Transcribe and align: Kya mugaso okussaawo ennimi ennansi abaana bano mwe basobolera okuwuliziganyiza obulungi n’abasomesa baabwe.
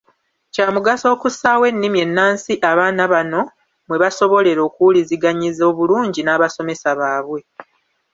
Kya 0.53 0.67
mugaso 0.75 1.05
okussaawo 1.15 1.63
ennimi 1.71 1.97
ennansi 2.05 2.53
abaana 2.71 3.03
bano 3.13 3.41
mwe 3.87 3.97
basobolera 4.03 4.61
okuwuliziganyiza 4.67 5.63
obulungi 5.71 6.21
n’abasomesa 6.23 6.89
baabwe. 6.99 7.39